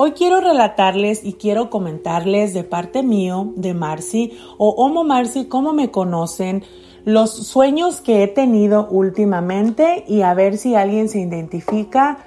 Hoy 0.00 0.12
quiero 0.12 0.40
relatarles 0.40 1.24
y 1.24 1.32
quiero 1.32 1.70
comentarles 1.70 2.54
de 2.54 2.62
parte 2.62 3.02
mío, 3.02 3.52
de 3.56 3.74
Marcy 3.74 4.38
o 4.56 4.68
Homo 4.68 5.02
Marcy, 5.02 5.46
cómo 5.46 5.72
me 5.72 5.90
conocen, 5.90 6.62
los 7.04 7.48
sueños 7.48 8.00
que 8.00 8.22
he 8.22 8.28
tenido 8.28 8.86
últimamente 8.92 10.04
y 10.06 10.22
a 10.22 10.34
ver 10.34 10.56
si 10.56 10.76
alguien 10.76 11.08
se 11.08 11.18
identifica 11.18 12.18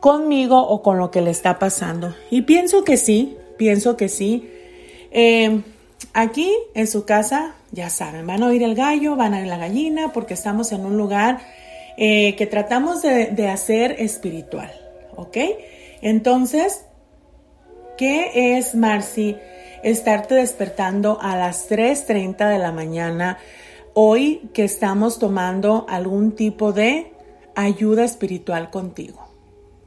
conmigo 0.00 0.60
o 0.60 0.82
con 0.82 0.98
lo 0.98 1.12
que 1.12 1.20
le 1.20 1.30
está 1.30 1.60
pasando. 1.60 2.16
Y 2.32 2.42
pienso 2.42 2.82
que 2.82 2.96
sí, 2.96 3.36
pienso 3.56 3.96
que 3.96 4.08
sí. 4.08 4.50
Eh, 5.12 5.62
aquí 6.12 6.52
en 6.74 6.88
su 6.88 7.04
casa, 7.04 7.54
ya 7.70 7.90
saben, 7.90 8.26
van 8.26 8.42
a 8.42 8.48
oír 8.48 8.64
el 8.64 8.74
gallo, 8.74 9.14
van 9.14 9.34
a 9.34 9.38
oír 9.38 9.46
la 9.46 9.56
gallina, 9.56 10.12
porque 10.12 10.34
estamos 10.34 10.72
en 10.72 10.84
un 10.84 10.96
lugar 10.96 11.38
eh, 11.96 12.34
que 12.34 12.46
tratamos 12.46 13.02
de 13.02 13.48
hacer 13.48 13.94
espiritual, 14.00 14.72
¿ok? 15.14 15.36
Entonces, 16.02 16.86
¿qué 18.00 18.56
es, 18.56 18.74
Marcy? 18.74 19.36
Estarte 19.82 20.34
despertando 20.34 21.18
a 21.20 21.36
las 21.36 21.70
3.30 21.70 22.48
de 22.48 22.58
la 22.58 22.72
mañana 22.72 23.36
hoy 23.92 24.48
que 24.54 24.64
estamos 24.64 25.18
tomando 25.18 25.84
algún 25.86 26.32
tipo 26.32 26.72
de 26.72 27.12
ayuda 27.54 28.04
espiritual 28.04 28.70
contigo. 28.70 29.28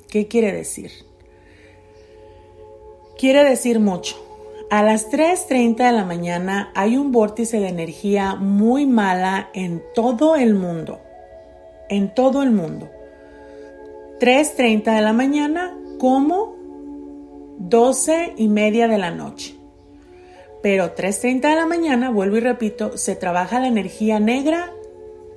¿Qué 0.10 0.28
quiere 0.28 0.52
decir? 0.52 0.92
Quiere 3.18 3.44
decir 3.44 3.80
mucho. 3.80 4.16
A 4.70 4.84
las 4.84 5.10
3.30 5.10 5.78
de 5.78 5.92
la 5.92 6.06
mañana 6.06 6.72
hay 6.76 6.98
un 6.98 7.12
vórtice 7.12 7.60
de 7.60 7.70
energía 7.70 8.36
muy 8.36 8.86
mala 8.86 9.50
en 9.56 9.82
todo 9.96 10.36
el 10.36 10.54
mundo. 10.54 11.02
En 11.90 12.14
todo 12.14 12.44
el 12.44 12.52
mundo. 12.52 12.92
3.30 14.20 14.98
de 14.98 15.02
la 15.02 15.14
mañana 15.14 15.76
como 15.98 16.63
12 17.60 18.34
y 18.38 18.48
media 18.48 18.88
de 18.88 18.98
la 18.98 19.12
noche. 19.12 19.56
Pero 20.62 20.96
3.30 20.96 21.42
de 21.42 21.56
la 21.56 21.66
mañana, 21.66 22.10
vuelvo 22.10 22.38
y 22.38 22.40
repito, 22.40 22.98
se 22.98 23.16
trabaja 23.16 23.60
la 23.60 23.68
energía 23.68 24.20
negra 24.20 24.72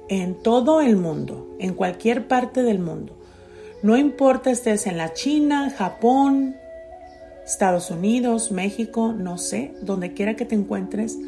en 0.09 0.35
todo 0.35 0.81
el 0.81 0.97
mundo, 0.97 1.57
en 1.59 1.75
cualquier 1.75 2.29
parte 2.29 2.63
del 2.63 2.79
mundo. 2.79 3.19
No 3.83 3.97
importa 3.97 4.51
estés 4.51 4.87
en 4.87 4.97
la 4.97 5.13
China, 5.13 5.71
Japón, 5.77 6.57
Estados 7.45 7.91
Unidos, 7.91 8.51
México, 8.51 9.13
no 9.17 9.39
sé, 9.39 9.75
donde 9.83 10.13
quiera 10.13 10.35
que 10.35 10.45
te 10.45 10.55
encuentres, 10.55 11.19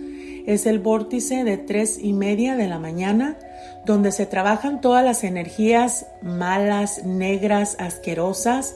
es 0.46 0.66
el 0.66 0.78
vórtice 0.78 1.44
de 1.44 1.58
tres 1.58 1.98
y 2.00 2.12
media 2.12 2.56
de 2.56 2.68
la 2.68 2.78
mañana, 2.78 3.36
donde 3.84 4.12
se 4.12 4.26
trabajan 4.26 4.80
todas 4.80 5.04
las 5.04 5.22
energías 5.22 6.06
malas, 6.22 7.04
negras, 7.04 7.76
asquerosas, 7.78 8.74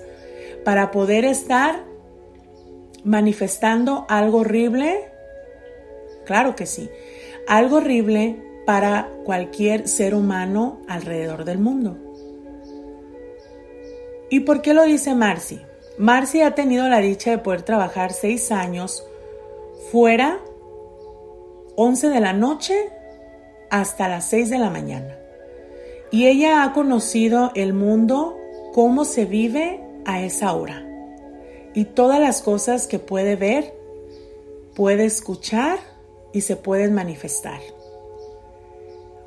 para 0.64 0.90
poder 0.90 1.24
estar 1.24 1.91
manifestando 3.04 4.06
algo 4.08 4.38
horrible 4.38 5.12
Claro 6.24 6.54
que 6.54 6.66
sí. 6.66 6.90
Algo 7.46 7.76
horrible 7.76 8.42
para 8.66 9.10
cualquier 9.24 9.88
ser 9.88 10.14
humano 10.14 10.80
alrededor 10.88 11.44
del 11.44 11.58
mundo. 11.58 11.96
¿Y 14.30 14.40
por 14.40 14.62
qué 14.62 14.72
lo 14.72 14.84
dice 14.84 15.14
Marcy? 15.14 15.60
Marcy 15.98 16.40
ha 16.40 16.54
tenido 16.54 16.88
la 16.88 16.98
dicha 16.98 17.30
de 17.30 17.38
poder 17.38 17.62
trabajar 17.62 18.12
seis 18.12 18.50
años 18.50 19.06
fuera, 19.90 20.38
11 21.76 22.08
de 22.08 22.20
la 22.20 22.32
noche 22.32 22.88
hasta 23.70 24.08
las 24.08 24.26
6 24.26 24.50
de 24.50 24.58
la 24.58 24.70
mañana. 24.70 25.18
Y 26.10 26.26
ella 26.26 26.62
ha 26.62 26.72
conocido 26.72 27.50
el 27.54 27.72
mundo, 27.72 28.36
cómo 28.74 29.04
se 29.04 29.24
vive 29.24 29.82
a 30.04 30.22
esa 30.22 30.52
hora. 30.52 30.91
Y 31.74 31.84
todas 31.86 32.20
las 32.20 32.42
cosas 32.42 32.86
que 32.86 32.98
puede 32.98 33.36
ver, 33.36 33.74
puede 34.74 35.04
escuchar 35.04 35.78
y 36.32 36.42
se 36.42 36.56
pueden 36.56 36.94
manifestar. 36.94 37.60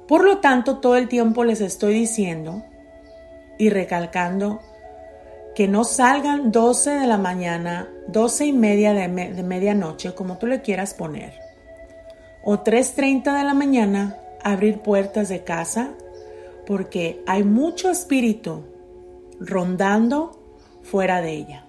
Por 0.08 0.24
lo 0.24 0.38
tanto, 0.38 0.78
todo 0.78 0.96
el 0.98 1.08
tiempo 1.08 1.44
les 1.44 1.62
estoy 1.62 1.94
diciendo 1.94 2.64
y 3.58 3.70
recalcando 3.70 4.60
que 5.56 5.68
no 5.68 5.84
salgan 5.84 6.52
12 6.52 6.92
de 6.92 7.08
la 7.08 7.18
mañana, 7.18 7.90
12 8.10 8.46
y 8.46 8.54
media 8.54 8.94
de, 8.94 9.08
medianoche, 9.08 10.14
como 10.14 10.38
tú 10.38 10.48
le 10.48 10.62
quieras 10.62 10.94
poner, 10.94 11.34
o 12.44 12.64
3.30 12.64 13.36
de 13.38 13.44
la 13.44 13.54
mañana, 13.54 14.18
abrir 14.44 14.80
puertas 14.80 15.30
de 15.30 15.44
casa, 15.44 15.92
porque 16.68 17.24
hay 17.26 17.44
mucho 17.44 17.90
espíritu 17.90 18.64
rondando 19.40 20.40
fuera 20.84 21.22
de 21.22 21.32
ella. 21.32 21.65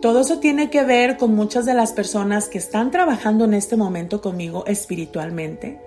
Todo 0.00 0.20
eso 0.20 0.38
tiene 0.38 0.70
que 0.70 0.84
ver 0.84 1.16
con 1.16 1.34
muchas 1.34 1.66
de 1.66 1.74
las 1.74 1.92
personas 1.92 2.48
que 2.48 2.58
están 2.58 2.92
trabajando 2.92 3.44
en 3.44 3.54
este 3.54 3.76
momento 3.76 4.20
conmigo 4.20 4.64
espiritualmente. 4.66 5.80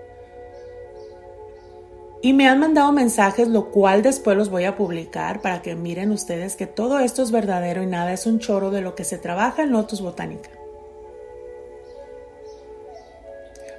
Y 2.21 2.33
me 2.33 2.47
han 2.47 2.59
mandado 2.59 2.91
mensajes, 2.91 3.47
lo 3.47 3.71
cual 3.71 4.03
después 4.03 4.37
los 4.37 4.49
voy 4.49 4.65
a 4.65 4.75
publicar 4.75 5.41
para 5.41 5.61
que 5.61 5.75
miren 5.75 6.11
ustedes 6.11 6.55
que 6.55 6.67
todo 6.67 6.99
esto 6.99 7.23
es 7.23 7.31
verdadero 7.31 7.81
y 7.81 7.87
nada 7.87 8.11
es 8.11 8.25
un 8.25 8.39
choro 8.39 8.69
de 8.69 8.81
lo 8.81 8.95
que 8.95 9.05
se 9.05 9.17
trabaja 9.17 9.63
en 9.63 9.71
Lotus 9.71 10.01
Botánica. 10.01 10.49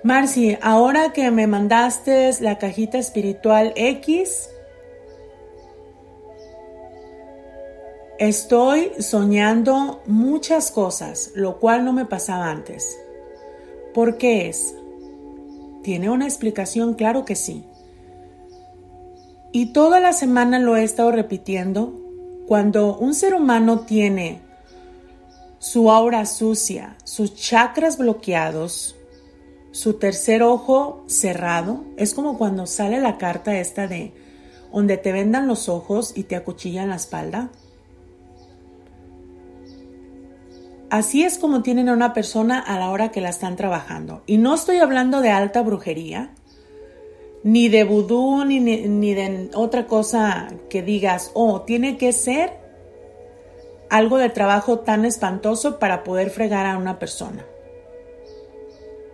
Marci, 0.03 0.59
ahora 0.61 1.13
que 1.13 1.31
me 1.31 1.47
mandaste 1.47 2.31
la 2.41 2.59
cajita 2.59 2.99
espiritual 2.99 3.73
X, 3.77 4.49
Estoy 8.19 8.93
soñando 9.01 10.03
muchas 10.07 10.71
cosas, 10.71 11.33
lo 11.35 11.59
cual 11.59 11.85
no 11.85 11.93
me 11.93 12.05
pasaba 12.05 12.51
antes. 12.51 12.99
¿Por 13.95 14.19
qué 14.19 14.49
es? 14.49 14.75
¿Tiene 15.83 16.11
una 16.11 16.27
explicación? 16.27 16.95
Claro 16.95 17.25
que 17.25 17.37
sí. 17.37 17.65
Y 19.51 19.73
toda 19.73 19.99
la 19.99 20.13
semana 20.13 20.59
lo 20.59 20.77
he 20.77 20.85
estado 20.85 21.11
repitiendo. 21.11 21.99
Cuando 22.47 22.97
un 22.97 23.15
ser 23.15 23.35
humano 23.35 23.81
tiene 23.81 24.41
su 25.59 25.91
aura 25.91 26.27
sucia, 26.27 26.97
sus 27.05 27.35
chakras 27.35 27.99
bloqueados, 27.99 28.97
su 29.73 29.95
tercer 29.95 30.43
ojo 30.43 31.05
cerrado, 31.07 31.85
es 31.97 32.15
como 32.15 32.37
cuando 32.37 32.67
sale 32.67 33.01
la 33.01 33.17
carta 33.17 33.59
esta 33.59 33.89
de 33.89 34.13
donde 34.73 34.97
te 34.97 35.13
vendan 35.13 35.47
los 35.47 35.69
ojos 35.69 36.13
y 36.17 36.25
te 36.25 36.37
acuchillan 36.37 36.89
la 36.89 36.97
espalda. 36.97 37.51
Así 40.93 41.25
es 41.25 41.39
como 41.39 41.63
tienen 41.63 41.89
a 41.89 41.95
una 41.95 42.13
persona 42.13 42.61
a 42.61 42.79
la 42.79 42.91
hora 42.91 43.11
que 43.11 43.23
la 43.23 43.31
están 43.31 43.57
trabajando. 43.57 44.23
Y 44.27 44.37
no 44.37 44.55
estoy 44.55 44.77
hablando 44.77 45.23
de 45.23 45.31
alta 45.31 45.63
brujería, 45.63 46.35
ni 47.43 47.71
de 47.71 47.85
vudú, 47.85 48.45
ni, 48.45 48.61
ni 48.61 49.15
de 49.15 49.49
otra 49.55 49.87
cosa 49.87 50.49
que 50.69 50.83
digas, 50.83 51.31
oh, 51.33 51.63
tiene 51.63 51.97
que 51.97 52.13
ser 52.13 52.59
algo 53.89 54.19
de 54.19 54.29
trabajo 54.29 54.81
tan 54.81 55.07
espantoso 55.07 55.79
para 55.79 56.05
poder 56.05 56.29
fregar 56.29 56.67
a 56.67 56.77
una 56.77 56.99
persona. 56.99 57.47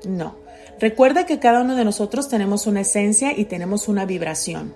No. 0.04 0.34
Recuerda 0.80 1.26
que 1.26 1.38
cada 1.38 1.60
uno 1.60 1.76
de 1.76 1.84
nosotros 1.84 2.28
tenemos 2.28 2.66
una 2.66 2.80
esencia 2.80 3.38
y 3.38 3.44
tenemos 3.44 3.86
una 3.86 4.04
vibración. 4.04 4.74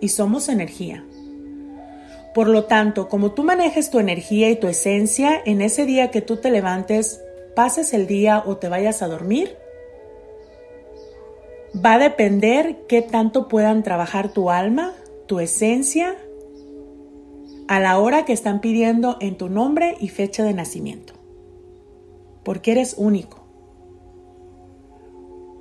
Y 0.00 0.08
somos 0.08 0.48
energía. 0.48 1.04
Por 2.34 2.48
lo 2.48 2.64
tanto, 2.64 3.08
como 3.08 3.32
tú 3.32 3.42
manejes 3.42 3.90
tu 3.90 3.98
energía 3.98 4.50
y 4.50 4.56
tu 4.56 4.68
esencia 4.68 5.40
en 5.44 5.60
ese 5.60 5.84
día 5.84 6.10
que 6.10 6.20
tú 6.20 6.36
te 6.36 6.50
levantes, 6.50 7.20
pases 7.56 7.92
el 7.92 8.06
día 8.06 8.42
o 8.46 8.56
te 8.56 8.68
vayas 8.68 9.02
a 9.02 9.08
dormir, 9.08 9.56
va 11.74 11.94
a 11.94 11.98
depender 11.98 12.86
qué 12.88 13.02
tanto 13.02 13.48
puedan 13.48 13.82
trabajar 13.82 14.32
tu 14.32 14.50
alma, 14.50 14.92
tu 15.26 15.40
esencia, 15.40 16.16
a 17.66 17.80
la 17.80 17.98
hora 17.98 18.24
que 18.24 18.32
están 18.32 18.60
pidiendo 18.60 19.16
en 19.20 19.36
tu 19.36 19.48
nombre 19.48 19.96
y 20.00 20.08
fecha 20.08 20.44
de 20.44 20.54
nacimiento. 20.54 21.14
Porque 22.44 22.72
eres 22.72 22.94
único. 22.96 23.40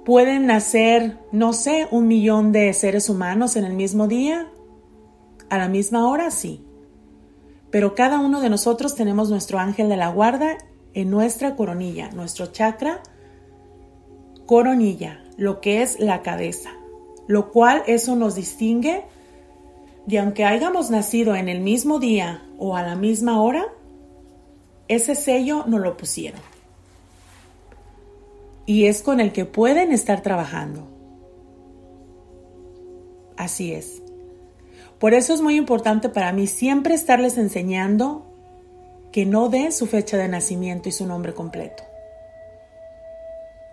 Pueden 0.06 0.48
nacer, 0.48 1.18
no 1.32 1.54
sé, 1.54 1.88
un 1.92 2.08
millón 2.08 2.52
de 2.52 2.74
seres 2.74 3.10
humanos 3.10 3.56
en 3.56 3.66
el 3.66 3.74
mismo 3.74 4.08
día 4.08 4.52
a 5.50 5.58
la 5.58 5.68
misma 5.68 6.08
hora, 6.10 6.32
sí. 6.32 6.64
Pero 7.72 7.96
cada 7.96 8.20
uno 8.20 8.42
de 8.42 8.50
nosotros 8.50 8.96
tenemos 8.96 9.30
nuestro 9.30 9.60
ángel 9.60 9.90
de 9.90 9.98
la 9.98 10.10
guarda 10.10 10.58
en 10.94 11.10
nuestra 11.10 11.56
coronilla, 11.56 12.10
nuestro 12.12 12.48
chakra 12.48 13.02
coronilla, 14.46 15.24
lo 15.38 15.62
que 15.62 15.84
es 15.84 16.00
la 16.00 16.24
cabeza, 16.24 16.72
lo 17.28 17.52
cual 17.52 17.84
eso 17.86 18.16
nos 18.16 18.36
distingue 18.36 19.04
de 20.08 20.18
aunque 20.18 20.44
hayamos 20.44 20.90
nacido 20.90 21.36
en 21.36 21.50
el 21.50 21.60
mismo 21.62 22.00
día 22.00 22.44
o 22.58 22.76
a 22.76 22.82
la 22.82 22.96
misma 22.96 23.42
hora, 23.42 23.68
ese 24.88 25.14
sello 25.14 25.66
no 25.68 25.78
lo 25.78 25.96
pusieron. 25.98 26.42
Y 28.66 28.86
es 28.86 29.04
con 29.04 29.20
el 29.20 29.32
que 29.32 29.46
pueden 29.46 29.92
estar 29.92 30.22
trabajando. 30.22 30.88
Así 33.38 33.72
es. 33.72 34.02
Por 35.00 35.14
eso 35.14 35.34
es 35.34 35.42
muy 35.42 35.56
importante 35.56 36.10
para 36.10 36.34
mí 36.34 36.48
siempre 36.48 36.94
estarles 36.94 37.38
enseñando 37.38 38.26
que 39.12 39.26
no 39.26 39.50
den 39.50 39.72
su 39.72 39.88
fecha 39.88 40.18
de 40.18 40.28
nacimiento 40.28 40.90
y 40.90 40.92
su 40.92 41.06
nombre 41.06 41.34
completo. 41.34 41.84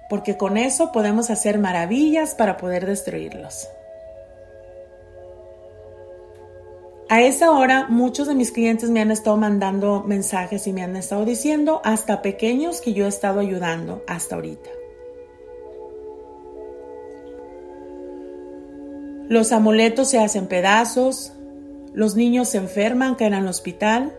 Porque 0.09 0.37
con 0.37 0.57
eso 0.57 0.93
podemos 0.93 1.31
hacer 1.31 1.59
maravillas 1.59 2.35
para 2.35 2.57
poder 2.57 2.87
destruirlos. 2.87 3.69
A 7.09 7.23
esa 7.23 7.53
hora 7.53 7.87
muchos 7.89 8.27
de 8.27 8.35
mis 8.35 8.51
clientes 8.51 8.91
me 8.91 9.01
han 9.01 9.13
estado 9.13 9.37
mandando 9.37 10.03
mensajes 10.03 10.67
y 10.67 10.73
me 10.73 10.83
han 10.83 10.97
estado 10.97 11.25
diciendo, 11.25 11.81
hasta 11.85 12.21
pequeños 12.21 12.81
que 12.81 12.95
yo 12.95 13.07
he 13.07 13.09
estado 13.09 13.39
ayudando 13.39 14.03
hasta 14.09 14.35
ahorita. 14.35 14.71
Los 19.29 19.53
amuletos 19.53 20.09
se 20.09 20.19
hacen 20.19 20.47
pedazos, 20.47 21.33
los 21.93 22.15
niños 22.15 22.51
se 22.51 22.59
enferman, 22.59 23.15
caen 23.15 23.35
al 23.35 23.49
hospital. 23.49 24.17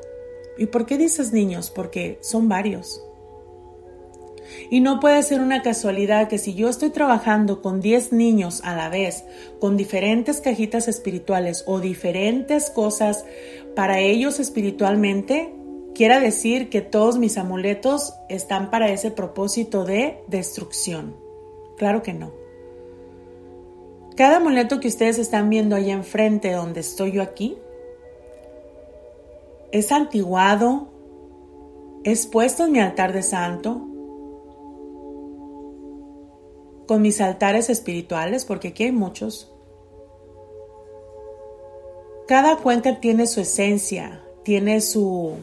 ¿Y 0.58 0.66
por 0.66 0.86
qué 0.86 0.98
dices 0.98 1.32
niños? 1.32 1.70
Porque 1.70 2.18
son 2.22 2.50
varios. 2.50 3.02
Y 4.70 4.80
no 4.82 5.00
puede 5.00 5.22
ser 5.24 5.42
una 5.42 5.62
casualidad 5.62 6.28
que 6.28 6.38
si 6.38 6.56
yo 6.56 6.70
estoy 6.70 6.90
trabajando 6.90 7.62
con 7.62 7.80
10 7.80 8.14
niños 8.14 8.62
a 8.64 8.76
la 8.76 8.90
vez, 8.90 9.24
con 9.60 9.78
diferentes 9.78 10.42
cajitas 10.42 10.88
espirituales 10.88 11.64
o 11.68 11.80
diferentes 11.80 12.70
cosas 12.70 13.26
para 13.76 14.00
ellos 14.00 14.40
espiritualmente, 14.40 15.54
quiera 15.94 16.20
decir 16.20 16.70
que 16.70 16.82
todos 16.82 17.18
mis 17.18 17.38
amuletos 17.38 18.14
están 18.30 18.70
para 18.72 18.90
ese 18.90 19.12
propósito 19.12 19.86
de 19.86 20.24
destrucción. 20.28 21.16
Claro 21.78 22.02
que 22.02 22.14
no. 22.14 22.47
Cada 24.18 24.38
amuleto 24.38 24.80
que 24.80 24.88
ustedes 24.88 25.20
están 25.20 25.48
viendo 25.52 25.76
allá 25.76 25.94
enfrente 25.94 26.52
donde 26.52 26.80
estoy 26.80 27.12
yo 27.12 27.22
aquí 27.22 27.56
es 29.72 29.92
antiguado, 29.92 30.88
es 32.04 32.26
puesto 32.26 32.66
en 32.66 32.72
mi 32.72 32.80
altar 32.80 33.14
de 33.14 33.22
santo, 33.22 33.80
con 36.88 37.04
mis 37.04 37.22
altares 37.22 37.70
espirituales, 37.70 38.44
porque 38.44 38.70
aquí 38.70 38.86
hay 38.86 38.92
muchos. 38.92 39.54
Cada 42.28 42.56
cuenca 42.58 43.00
tiene 43.00 43.28
su 43.28 43.42
esencia, 43.42 44.24
tiene 44.42 44.82
su, 44.82 45.34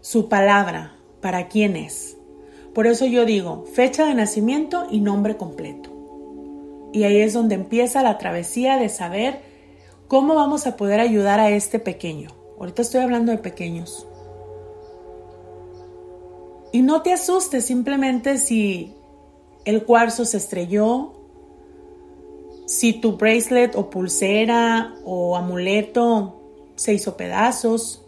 su 0.00 0.30
palabra 0.30 0.96
para 1.20 1.48
quién 1.48 1.76
es. 1.76 2.16
Por 2.72 2.86
eso 2.86 3.04
yo 3.04 3.26
digo 3.26 3.66
fecha 3.74 4.06
de 4.06 4.14
nacimiento 4.14 4.86
y 4.90 5.00
nombre 5.00 5.36
completo. 5.36 5.87
Y 6.92 7.04
ahí 7.04 7.20
es 7.20 7.32
donde 7.32 7.54
empieza 7.54 8.02
la 8.02 8.18
travesía 8.18 8.76
de 8.76 8.88
saber 8.88 9.40
cómo 10.08 10.34
vamos 10.34 10.66
a 10.66 10.76
poder 10.76 11.00
ayudar 11.00 11.38
a 11.40 11.50
este 11.50 11.78
pequeño. 11.78 12.30
Ahorita 12.58 12.82
estoy 12.82 13.02
hablando 13.02 13.30
de 13.30 13.38
pequeños. 13.38 14.06
Y 16.72 16.82
no 16.82 17.02
te 17.02 17.12
asustes 17.12 17.64
simplemente 17.64 18.38
si 18.38 18.94
el 19.64 19.84
cuarzo 19.84 20.24
se 20.24 20.38
estrelló, 20.38 21.14
si 22.66 22.92
tu 22.92 23.16
bracelet 23.16 23.74
o 23.76 23.88
pulsera 23.88 24.94
o 25.04 25.36
amuleto 25.36 26.40
se 26.76 26.92
hizo 26.92 27.16
pedazos, 27.16 28.04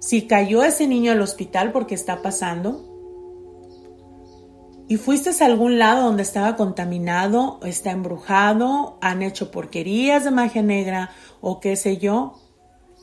si 0.00 0.26
cayó 0.26 0.62
ese 0.62 0.86
niño 0.86 1.12
al 1.12 1.20
hospital 1.20 1.72
porque 1.72 1.94
está 1.94 2.22
pasando, 2.22 2.89
y 4.90 4.96
fuiste 4.96 5.30
a 5.30 5.46
algún 5.46 5.78
lado 5.78 6.02
donde 6.02 6.24
estaba 6.24 6.56
contaminado, 6.56 7.60
está 7.62 7.92
embrujado, 7.92 8.98
han 9.00 9.22
hecho 9.22 9.52
porquerías 9.52 10.24
de 10.24 10.32
magia 10.32 10.62
negra 10.62 11.12
o 11.40 11.60
qué 11.60 11.76
sé 11.76 11.98
yo, 11.98 12.40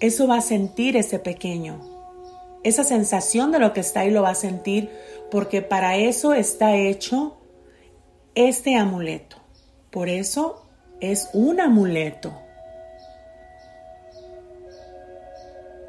eso 0.01 0.28
va 0.28 0.39
a 0.39 0.42
sentir 0.42 0.98
ese 0.98 1.18
pequeño. 1.18 1.80
Esa 2.66 2.84
sensación 2.84 3.54
de 3.54 3.60
lo 3.60 3.72
que 3.72 3.80
está 3.80 4.01
ahí 4.01 4.12
lo 4.12 4.22
va 4.22 4.31
a 4.31 4.36
sentir 4.36 4.92
porque 5.31 5.62
para 5.62 5.95
eso 5.95 6.34
está 6.34 6.75
hecho 6.75 7.38
este 8.36 8.75
amuleto. 8.75 9.38
Por 9.90 10.10
eso 10.10 10.68
es 11.00 11.30
un 11.31 11.62
amuleto. 11.62 12.38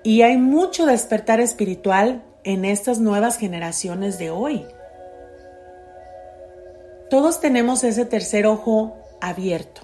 Y 0.05 0.23
hay 0.23 0.37
mucho 0.37 0.87
despertar 0.87 1.41
espiritual 1.41 2.23
en 2.44 2.65
estas 2.65 3.01
nuevas 3.01 3.37
generaciones 3.37 4.17
de 4.21 4.31
hoy. 4.31 4.65
Todos 7.10 7.40
tenemos 7.40 7.84
ese 7.84 8.05
tercer 8.05 8.46
ojo 8.46 8.96
abierto. 9.20 9.82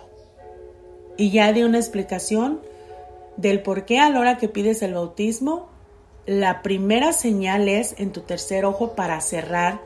Y 1.16 1.30
ya 1.30 1.52
di 1.52 1.62
una 1.62 1.78
explicación 1.78 2.60
del 3.36 3.62
por 3.62 3.84
qué 3.86 3.98
a 3.98 4.10
la 4.10 4.20
hora 4.20 4.38
que 4.38 4.48
pides 4.48 4.82
el 4.82 4.94
bautismo, 4.94 5.68
la 6.26 6.62
primera 6.62 7.12
señal 7.12 7.68
es 7.68 7.94
en 7.98 8.12
tu 8.12 8.20
tercer 8.20 8.64
ojo 8.64 8.92
para 8.92 9.20
cerrar 9.20 9.80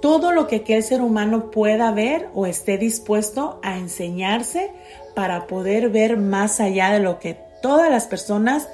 todo 0.00 0.32
lo 0.32 0.48
que 0.48 0.56
aquel 0.56 0.82
ser 0.82 1.00
humano 1.00 1.50
pueda 1.52 1.92
ver 1.92 2.28
o 2.34 2.46
esté 2.46 2.78
dispuesto 2.78 3.60
a 3.62 3.78
enseñarse 3.78 4.72
para 5.14 5.46
poder 5.46 5.88
ver 5.90 6.16
más 6.16 6.58
allá 6.58 6.90
de 6.90 6.98
lo 6.98 7.20
que 7.20 7.38
todas 7.62 7.90
las 7.90 8.06
personas 8.08 8.68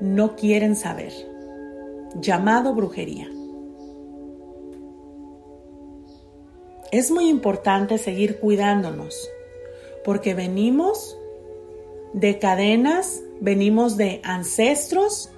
no 0.00 0.36
quieren 0.36 0.74
saber, 0.74 1.12
llamado 2.14 2.74
brujería. 2.74 3.28
Es 6.92 7.10
muy 7.10 7.28
importante 7.28 7.98
seguir 7.98 8.38
cuidándonos, 8.38 9.30
porque 10.04 10.34
venimos 10.34 11.18
de 12.12 12.38
cadenas, 12.38 13.22
venimos 13.40 13.96
de 13.96 14.20
ancestros 14.22 15.30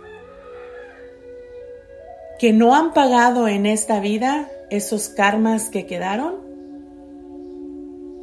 que 2.40 2.52
no 2.52 2.74
han 2.74 2.92
pagado 2.92 3.46
en 3.46 3.66
esta 3.66 4.00
vida 4.00 4.50
esos 4.68 5.08
karmas 5.08 5.70
que 5.70 5.86
quedaron 5.86 6.42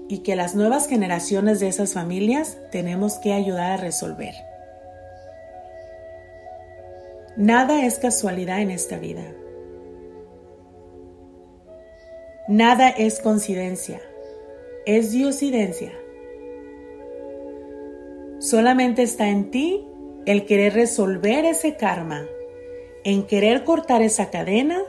y 0.10 0.20
que 0.20 0.36
las 0.36 0.54
nuevas 0.54 0.88
generaciones 0.88 1.62
de 1.62 1.70
esas 1.70 1.94
familias 1.94 2.58
tenemos 2.70 3.18
que 3.20 3.32
ayudar 3.32 3.72
a 3.72 3.78
resolver. 3.78 4.34
Nada 7.38 7.86
es 7.86 7.98
casualidad 7.98 8.60
en 8.60 8.72
esta 8.72 8.98
vida. 8.98 9.24
Nada 12.48 12.90
es 12.90 13.20
coincidencia, 13.20 14.02
es 14.88 15.12
diosidencia. 15.12 15.94
Solamente 18.40 19.04
está 19.04 19.30
en 19.30 19.52
ti 19.52 19.88
el 20.26 20.48
querer 20.48 20.74
resolver 20.74 21.46
ese 21.46 21.76
karma, 21.76 22.26
en 23.04 23.28
querer 23.28 23.64
cortar 23.64 24.02
esa 24.02 24.32
cadena, 24.32 24.82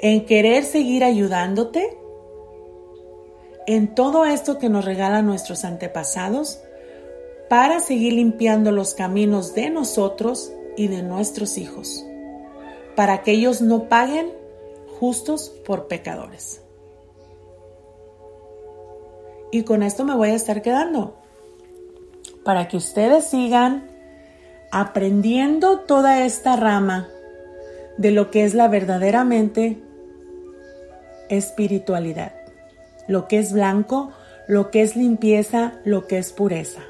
en 0.00 0.26
querer 0.26 0.64
seguir 0.64 1.04
ayudándote, 1.04 1.96
en 3.68 3.94
todo 3.94 4.24
esto 4.24 4.58
que 4.58 4.68
nos 4.68 4.84
regalan 4.84 5.26
nuestros 5.26 5.64
antepasados 5.64 6.60
para 7.48 7.78
seguir 7.78 8.14
limpiando 8.14 8.72
los 8.72 8.94
caminos 8.94 9.54
de 9.54 9.70
nosotros 9.70 10.52
y 10.76 10.88
de 10.88 11.04
nuestros 11.04 11.56
hijos, 11.56 12.04
para 12.96 13.22
que 13.22 13.30
ellos 13.30 13.62
no 13.62 13.88
paguen 13.88 14.45
justos 14.98 15.50
por 15.64 15.88
pecadores. 15.88 16.62
Y 19.52 19.62
con 19.62 19.82
esto 19.82 20.04
me 20.04 20.14
voy 20.14 20.30
a 20.30 20.34
estar 20.34 20.62
quedando, 20.62 21.16
para 22.44 22.68
que 22.68 22.76
ustedes 22.76 23.24
sigan 23.24 23.88
aprendiendo 24.72 25.80
toda 25.80 26.24
esta 26.24 26.56
rama 26.56 27.08
de 27.96 28.10
lo 28.10 28.30
que 28.30 28.44
es 28.44 28.54
la 28.54 28.68
verdaderamente 28.68 29.82
espiritualidad, 31.28 32.32
lo 33.08 33.28
que 33.28 33.38
es 33.38 33.52
blanco, 33.52 34.12
lo 34.48 34.70
que 34.70 34.82
es 34.82 34.96
limpieza, 34.96 35.80
lo 35.84 36.06
que 36.06 36.18
es 36.18 36.32
pureza. 36.32 36.82